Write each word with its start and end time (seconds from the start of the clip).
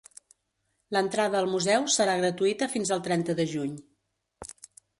L'entrada 0.97 1.37
al 1.41 1.49
museu 1.51 1.85
serà 1.97 2.17
gratuïta 2.23 2.69
fins 2.73 2.93
al 2.97 3.07
trenta 3.11 3.39
de 3.43 3.49
juny. 3.55 3.79